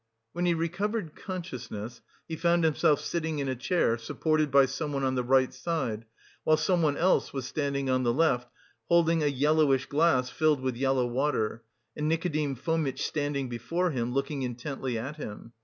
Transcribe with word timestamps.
When 0.33 0.47
he 0.47 0.55
recovered 0.55 1.15
consciousness, 1.15 2.01
he 2.27 2.35
found 2.35 2.63
himself 2.63 3.01
sitting 3.01 3.37
in 3.37 3.47
a 3.47 3.55
chair, 3.55 3.99
supported 3.99 4.49
by 4.49 4.65
someone 4.65 5.03
on 5.03 5.13
the 5.13 5.23
right 5.23 5.53
side, 5.53 6.05
while 6.43 6.57
someone 6.57 6.97
else 6.97 7.33
was 7.33 7.45
standing 7.45 7.87
on 7.87 8.01
the 8.01 8.11
left, 8.11 8.49
holding 8.89 9.21
a 9.21 9.27
yellowish 9.27 9.85
glass 9.85 10.31
filled 10.31 10.61
with 10.61 10.75
yellow 10.75 11.05
water, 11.05 11.63
and 11.95 12.07
Nikodim 12.09 12.55
Fomitch 12.55 13.05
standing 13.05 13.47
before 13.47 13.91
him, 13.91 14.11
looking 14.11 14.41
intently 14.41 14.97
at 14.97 15.17
him. 15.17 15.53